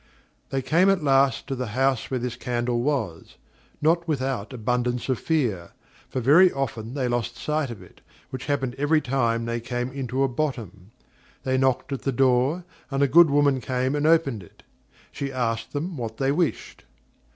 They 0.49 0.63
came 0.63 0.89
at 0.89 1.03
last 1.03 1.45
to 1.45 1.53
the 1.55 1.67
house 1.77 2.09
where 2.09 2.19
this 2.19 2.35
candle 2.35 2.81
was, 2.81 3.35
not 3.83 4.07
without 4.07 4.51
abundance 4.51 5.09
of 5.09 5.19
fear; 5.19 5.73
for 6.09 6.19
very 6.19 6.51
often 6.51 6.95
they 6.95 7.07
lost 7.07 7.37
sight 7.37 7.69
of 7.69 7.83
it, 7.83 8.01
which 8.31 8.47
happened 8.47 8.73
every 8.79 8.99
time 8.99 9.45
they 9.45 9.59
came 9.59 9.91
into 9.91 10.23
a 10.23 10.27
bottom. 10.27 10.89
They 11.43 11.55
knocked 11.59 11.91
at 11.93 12.01
the 12.01 12.11
door, 12.11 12.63
and 12.89 13.03
a 13.03 13.07
good 13.07 13.29
woman 13.29 13.61
came 13.61 13.93
and 13.93 14.07
open'd 14.07 14.41
it; 14.41 14.63
she 15.11 15.31
asked 15.31 15.71
them 15.71 15.95
what 15.97 16.17
they 16.17 16.31
wished. 16.31 16.83